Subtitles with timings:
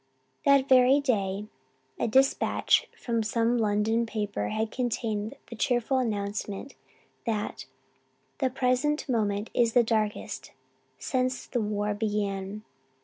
[0.45, 1.45] That very day
[1.99, 6.73] a dispatch from some London paper had contained the cheerful announcement
[7.27, 7.67] that
[8.39, 10.53] "the present moment is the darkest
[10.97, 12.63] since the war began."